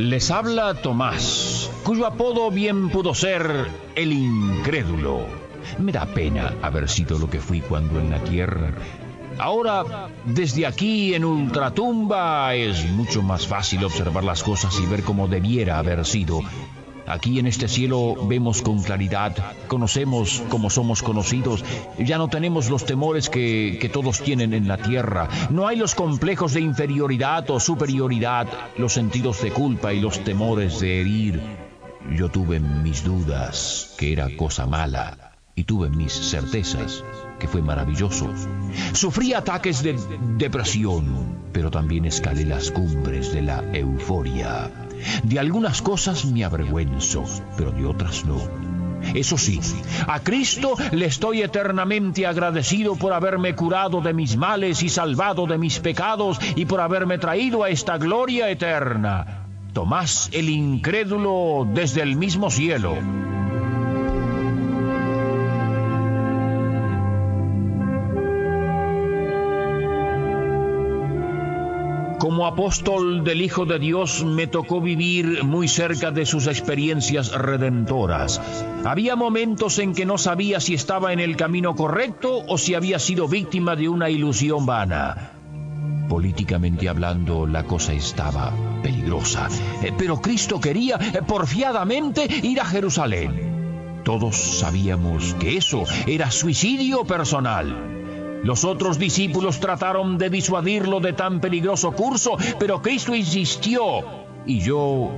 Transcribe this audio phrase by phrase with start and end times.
[0.00, 5.26] Les habla Tomás, cuyo apodo bien pudo ser el incrédulo.
[5.78, 8.72] Me da pena haber sido lo que fui cuando en la tierra.
[9.38, 15.28] Ahora, desde aquí en ultratumba, es mucho más fácil observar las cosas y ver cómo
[15.28, 16.40] debiera haber sido.
[17.10, 19.34] Aquí en este cielo vemos con claridad,
[19.66, 21.64] conocemos como somos conocidos,
[21.98, 25.96] ya no tenemos los temores que, que, todos tienen en la tierra, no hay los
[25.96, 28.46] complejos de inferioridad o superioridad,
[28.78, 31.40] los sentidos de culpa y los temores de herir.
[32.16, 37.02] Yo tuve mis dudas, que era cosa mala, y tuve mis certezas,
[37.40, 38.30] que fue maravilloso.
[38.92, 39.98] Sufrí ataques de
[40.36, 44.70] depresión, pero también escalé las cumbres de la euforia.
[45.24, 47.24] De algunas cosas me avergüenzo,
[47.56, 48.38] pero de otras no.
[49.14, 49.60] Eso sí,
[50.06, 55.56] a Cristo le estoy eternamente agradecido por haberme curado de mis males y salvado de
[55.56, 59.46] mis pecados y por haberme traído a esta gloria eterna.
[59.72, 62.96] Tomás el incrédulo desde el mismo cielo.
[72.20, 78.42] Como apóstol del Hijo de Dios me tocó vivir muy cerca de sus experiencias redentoras.
[78.84, 82.98] Había momentos en que no sabía si estaba en el camino correcto o si había
[82.98, 85.30] sido víctima de una ilusión vana.
[86.10, 89.48] Políticamente hablando, la cosa estaba peligrosa,
[89.96, 94.02] pero Cristo quería porfiadamente ir a Jerusalén.
[94.04, 98.09] Todos sabíamos que eso era suicidio personal.
[98.42, 103.82] Los otros discípulos trataron de disuadirlo de tan peligroso curso, pero Cristo insistió.
[104.46, 105.10] Y yo,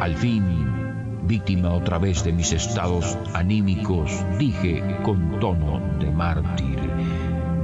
[0.00, 6.78] al fin, víctima otra vez de mis estados anímicos, dije con tono de mártir,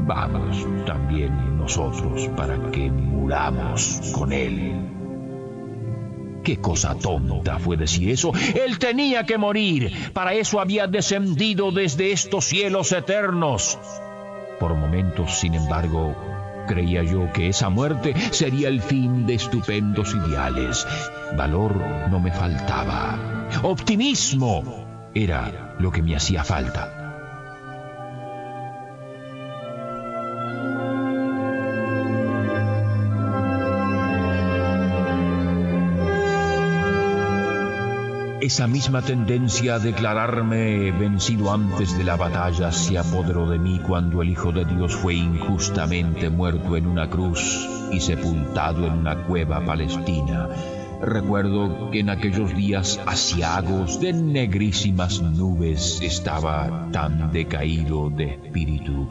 [0.07, 4.75] vamos también nosotros para que muramos con Él.
[6.45, 8.31] Qué cosa tonta fue decir eso.
[8.55, 9.91] Él tenía que morir.
[10.13, 13.81] Para eso había descendido desde estos cielos eternos.
[14.59, 16.15] Por momentos, sin embargo,
[16.67, 20.87] creía yo que esa muerte sería el fin de estupendos ideales.
[21.37, 21.77] Valor
[22.11, 23.49] no me faltaba.
[23.63, 27.06] Optimismo era lo que me hacía falta.
[38.47, 44.23] Esa misma tendencia a declararme vencido antes de la batalla se apoderó de mí cuando
[44.23, 49.65] el Hijo de Dios fue injustamente muerto en una cruz y sepultado en una cueva
[49.65, 50.49] palestina.
[51.03, 59.09] Recuerdo que en aquellos días asiagos de negrísimas nubes estaba tan decaído de espíritu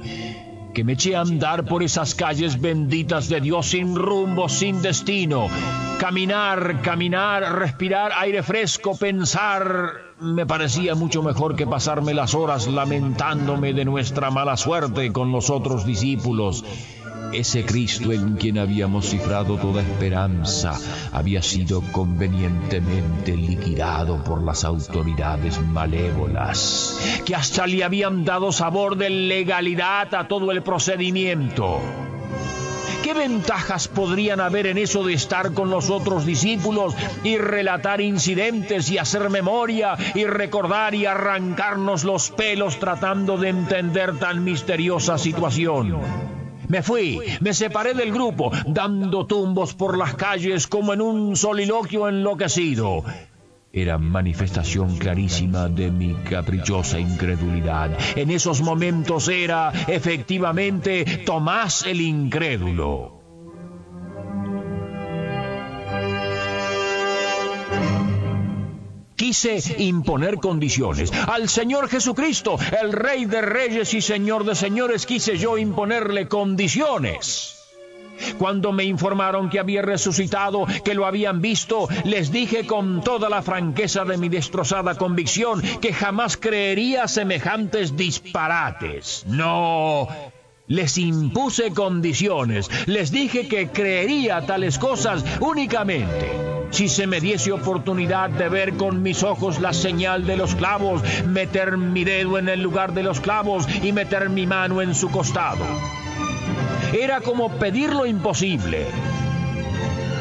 [0.76, 5.48] que me eché a andar por esas calles benditas de Dios sin rumbo, sin destino.
[6.02, 13.74] Caminar, caminar, respirar aire fresco, pensar, me parecía mucho mejor que pasarme las horas lamentándome
[13.74, 16.66] de nuestra mala suerte con los otros discípulos.
[17.34, 20.80] Ese Cristo en quien habíamos cifrado toda esperanza
[21.12, 29.10] había sido convenientemente liquidado por las autoridades malévolas, que hasta le habían dado sabor de
[29.10, 31.82] legalidad a todo el procedimiento.
[33.04, 38.90] ¿Qué ventajas podrían haber en eso de estar con los otros discípulos y relatar incidentes
[38.90, 46.35] y hacer memoria y recordar y arrancarnos los pelos tratando de entender tan misteriosa situación?
[46.68, 52.10] Me fui, me separé del grupo, dando tumbos por las calles como en un soliloquio
[52.10, 53.04] enloquecido.
[53.72, 57.92] Era manifestación clarísima de mi caprichosa incredulidad.
[58.16, 63.15] En esos momentos era, efectivamente, Tomás el incrédulo.
[69.26, 71.12] Quise imponer condiciones.
[71.12, 77.56] Al Señor Jesucristo, el Rey de Reyes y Señor de Señores, quise yo imponerle condiciones.
[78.38, 83.42] Cuando me informaron que había resucitado, que lo habían visto, les dije con toda la
[83.42, 89.26] franqueza de mi destrozada convicción que jamás creería semejantes disparates.
[89.26, 90.08] No,
[90.68, 98.30] Les impuse condiciones, les dije que creería tales cosas únicamente si se me diese oportunidad
[98.30, 102.62] de ver con mis ojos la señal de los clavos, meter mi dedo en el
[102.62, 105.66] lugar de los clavos y meter mi mano en su costado.
[106.94, 108.88] Era como pedir lo imposible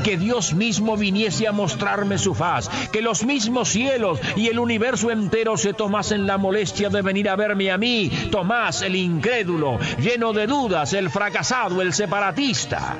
[0.04, 5.10] que Dios mismo viniese a mostrarme su faz, que los mismos cielos y el universo
[5.10, 10.34] entero se tomasen la molestia de venir a verme a mí, Tomás el incrédulo, lleno
[10.34, 12.98] de dudas, el fracasado, el separatista.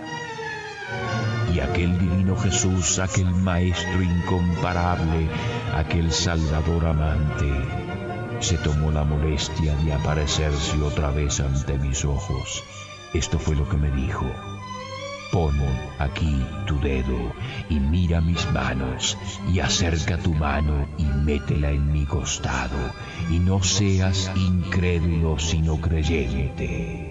[1.55, 1.99] Y aquel
[2.37, 5.29] Jesús, aquel Maestro incomparable,
[5.75, 7.51] aquel Salvador amante,
[8.41, 12.63] se tomó la molestia de aparecerse otra vez ante mis ojos.
[13.13, 14.27] Esto fue lo que me dijo.
[15.33, 15.55] Pon
[15.99, 17.33] aquí tu dedo
[17.69, 19.19] y mira mis manos
[19.53, 22.79] y acerca tu mano y métela en mi costado
[23.31, 27.04] y no seas incrédulo sino creyente.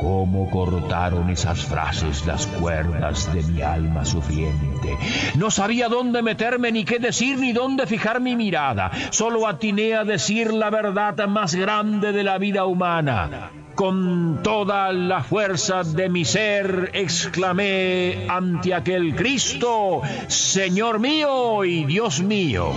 [0.00, 4.96] Cómo cortaron esas frases las cuerdas de mi alma sufriente.
[5.36, 8.90] No sabía dónde meterme, ni qué decir, ni dónde fijar mi mirada.
[9.10, 15.22] Solo atiné a decir la verdad más grande de la vida humana con toda la
[15.22, 22.72] fuerza de mi ser exclamé ante aquel Cristo, Señor mío y Dios mío.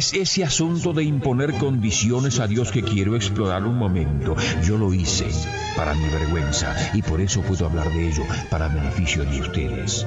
[0.00, 4.34] Es ese asunto de imponer condiciones a Dios que quiero explorar un momento.
[4.64, 5.26] Yo lo hice
[5.76, 10.06] para mi vergüenza y por eso puedo hablar de ello para beneficio de ustedes.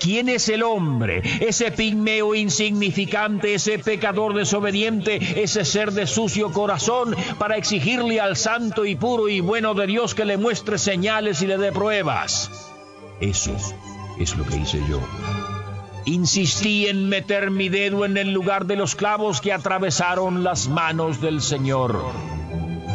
[0.00, 1.22] ¿Quién es el hombre?
[1.38, 8.84] Ese pigmeo insignificante, ese pecador desobediente, ese ser de sucio corazón, para exigirle al santo
[8.84, 12.50] y puro y bueno de Dios que le muestre señales y le dé pruebas.
[13.20, 13.54] Eso
[14.18, 15.00] es lo que hice yo.
[16.04, 21.20] Insistí en meter mi dedo en el lugar de los clavos que atravesaron las manos
[21.20, 22.02] del Señor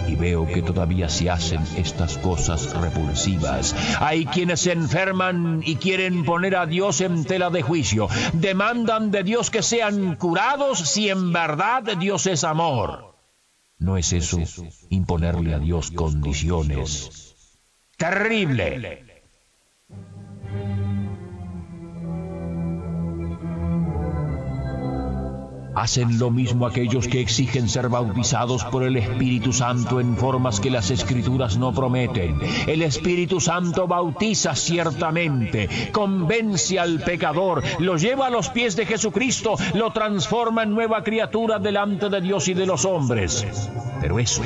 [0.08, 3.76] y veo que todavía se hacen estas cosas repulsivas.
[4.00, 8.08] Hay quienes se enferman y quieren poner a Dios en tela de juicio.
[8.34, 13.16] Demandan de Dios que sean curados si en verdad Dios es amor.
[13.80, 14.40] ¿No es eso
[14.90, 17.36] imponerle a Dios condiciones?
[17.98, 19.07] Terrible.
[25.78, 30.72] Hacen lo mismo aquellos que exigen ser bautizados por el Espíritu Santo en formas que
[30.72, 32.40] las Escrituras no prometen.
[32.66, 39.54] El Espíritu Santo bautiza ciertamente, convence al pecador, lo lleva a los pies de Jesucristo,
[39.76, 43.46] lo transforma en nueva criatura delante de Dios y de los hombres.
[44.02, 44.42] Pero eso,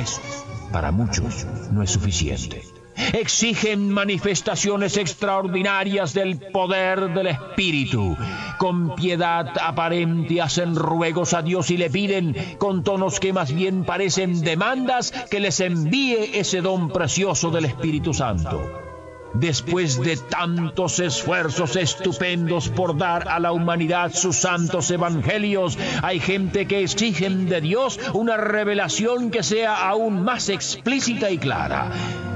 [0.70, 2.81] para muchos, no es suficiente
[3.12, 8.16] exigen manifestaciones extraordinarias del poder del Espíritu.
[8.58, 13.84] Con piedad aparente hacen ruegos a Dios y le piden con tonos que más bien
[13.84, 18.91] parecen demandas que les envíe ese don precioso del Espíritu Santo.
[19.34, 26.66] Después de tantos esfuerzos estupendos por dar a la humanidad sus santos evangelios, hay gente
[26.66, 31.90] que exigen de Dios una revelación que sea aún más explícita y clara.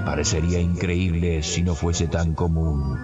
[0.05, 2.99] Parecería increíble si no fuese tan común.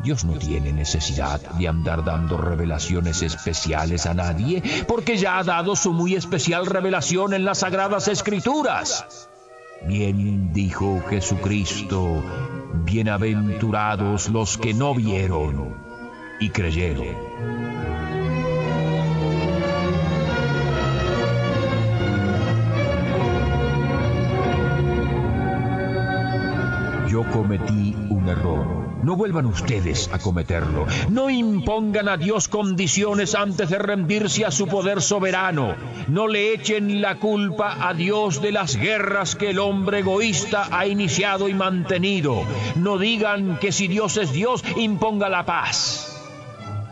[0.00, 5.74] Dios no tiene necesidad de andar dando revelaciones especiales a nadie, porque ya ha dado
[5.74, 9.28] su muy especial revelación en las sagradas escrituras.
[9.86, 12.22] Bien dijo Jesucristo,
[12.84, 15.74] bienaventurados los que no vieron
[16.40, 17.16] y creyeron.
[27.08, 27.87] Yo cometí
[29.02, 30.86] no vuelvan ustedes a cometerlo.
[31.08, 35.74] No impongan a Dios condiciones antes de rendirse a su poder soberano.
[36.08, 40.86] No le echen la culpa a Dios de las guerras que el hombre egoísta ha
[40.86, 42.42] iniciado y mantenido.
[42.76, 46.14] No digan que si Dios es Dios, imponga la paz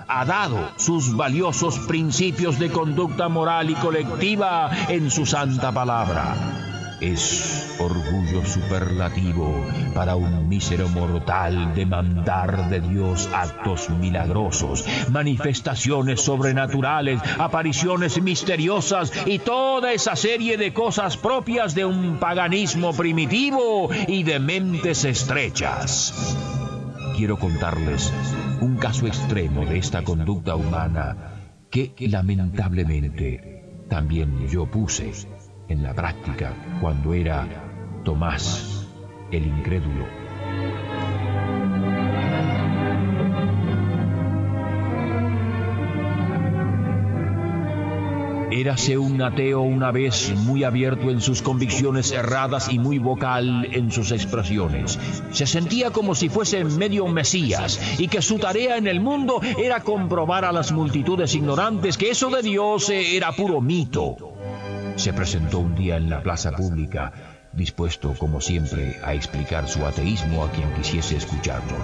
[0.08, 7.76] ha dado sus valiosos principios de conducta moral y colectiva en su santa palabra es
[7.78, 19.12] orgullo superlativo para un mísero mortal demandar de Dios actos milagrosos, manifestaciones sobrenaturales, apariciones misteriosas
[19.26, 26.36] y toda esa serie de cosas propias de un paganismo primitivo y de mentes estrechas.
[27.16, 28.12] Quiero contarles
[28.60, 31.34] un caso extremo de esta conducta humana
[31.70, 35.12] que lamentablemente también yo puse
[35.68, 37.46] en la práctica cuando era
[38.04, 38.86] Tomás
[39.30, 40.06] el incrédulo.
[48.52, 53.90] Érase un ateo una vez muy abierto en sus convicciones erradas y muy vocal en
[53.92, 54.98] sus expresiones.
[55.32, 59.80] Se sentía como si fuese medio Mesías y que su tarea en el mundo era
[59.80, 64.35] comprobar a las multitudes ignorantes que eso de Dios era puro mito.
[64.96, 67.12] Se presentó un día en la plaza pública,
[67.52, 71.76] dispuesto, como siempre, a explicar su ateísmo a quien quisiese escucharlo.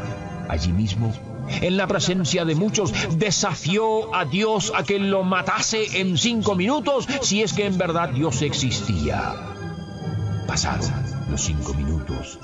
[0.48, 1.12] Allí mismo
[1.60, 7.06] en la presencia de muchos, desafió a Dios a que lo matase en cinco minutos
[7.20, 9.34] si es que en verdad Dios existía.
[10.46, 10.90] Pasaron
[11.30, 12.38] los cinco minutos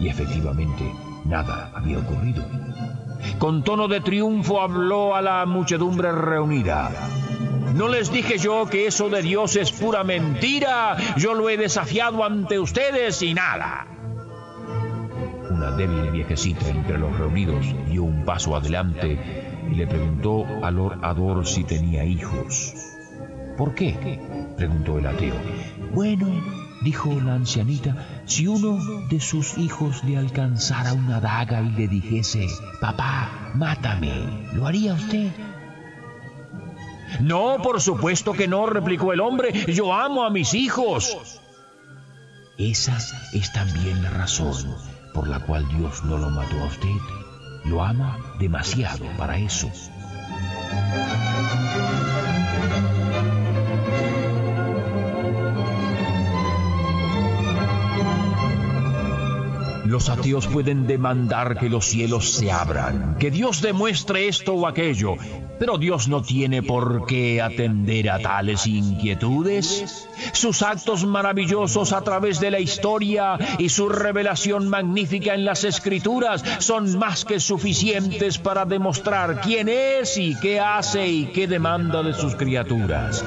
[0.00, 0.92] y efectivamente
[1.24, 2.44] nada había ocurrido.
[3.38, 6.90] Con tono de triunfo habló a la muchedumbre reunida.
[7.74, 10.96] ¿No les dije yo que eso de Dios es pura mentira?
[11.16, 13.86] Yo lo he desafiado ante ustedes y nada.
[15.50, 19.18] Una débil viejecita entre los reunidos dio un paso adelante
[19.70, 22.74] y le preguntó al orador si tenía hijos.
[23.56, 24.20] ¿Por qué?
[24.56, 25.34] preguntó el ateo.
[25.94, 26.28] Bueno,
[26.82, 32.46] dijo la ancianita, si uno de sus hijos le alcanzara una daga y le dijese,
[32.80, 34.12] papá, mátame,
[34.52, 35.30] ¿lo haría usted?
[37.20, 41.16] No, por supuesto que no, replicó el hombre, yo amo a mis hijos.
[42.58, 42.98] Esa
[43.32, 44.74] es también la razón
[45.14, 46.88] por la cual Dios no lo mató a usted.
[47.64, 49.70] Lo ama demasiado para eso.
[59.84, 65.16] Los ateos pueden demandar que los cielos se abran, que Dios demuestre esto o aquello,
[65.62, 70.08] pero Dios no tiene por qué atender a tales inquietudes.
[70.32, 76.42] Sus actos maravillosos a través de la historia y su revelación magnífica en las escrituras
[76.58, 82.14] son más que suficientes para demostrar quién es y qué hace y qué demanda de
[82.14, 83.24] sus criaturas.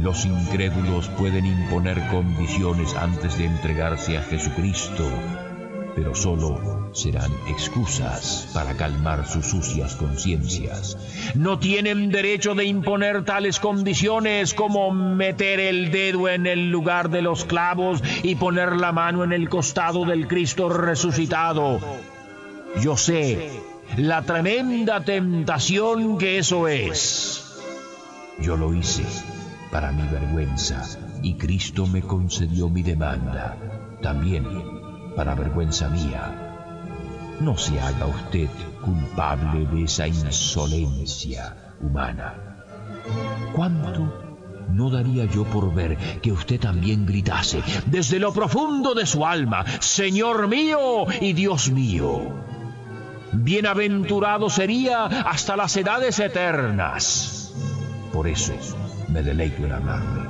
[0.00, 5.06] Los incrédulos pueden imponer condiciones antes de entregarse a Jesucristo
[5.98, 10.96] pero solo serán excusas para calmar sus sucias conciencias.
[11.34, 17.22] No tienen derecho de imponer tales condiciones como meter el dedo en el lugar de
[17.22, 21.80] los clavos y poner la mano en el costado del Cristo resucitado.
[22.80, 23.50] Yo sé
[23.96, 27.60] la tremenda tentación que eso es.
[28.40, 29.04] Yo lo hice
[29.70, 30.84] para mi vergüenza
[31.22, 33.56] y Cristo me concedió mi demanda.
[34.02, 34.46] También
[35.16, 36.47] para vergüenza mía.
[37.40, 38.48] No se haga usted
[38.84, 42.34] culpable de esa insolencia humana.
[43.52, 44.12] ¿Cuánto
[44.72, 49.64] no daría yo por ver que usted también gritase desde lo profundo de su alma,
[49.80, 52.20] Señor mío y Dios mío?
[53.32, 57.54] Bienaventurado sería hasta las edades eternas.
[58.12, 58.54] Por eso
[59.08, 60.22] me deleito en hablarle.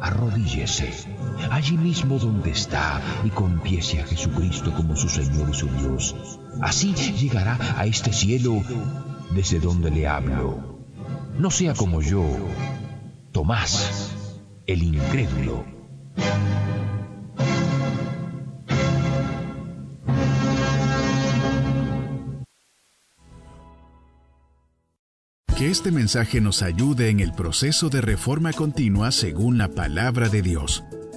[0.00, 1.13] Arrodíllese
[1.50, 6.14] allí mismo donde está y confiese a Jesucristo como su Señor y su Dios.
[6.60, 8.62] Así llegará a este cielo
[9.34, 10.78] desde donde le hablo.
[11.38, 12.24] No sea como yo,
[13.32, 14.12] Tomás,
[14.66, 15.64] el incrédulo.
[25.56, 30.42] Que este mensaje nos ayude en el proceso de reforma continua según la palabra de
[30.42, 30.82] Dios.